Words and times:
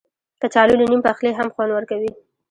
کچالو 0.41 0.79
له 0.79 0.85
نیم 0.91 1.01
پخلي 1.07 1.31
هم 1.35 1.47
خوند 1.53 1.71
ورکوي 1.73 2.11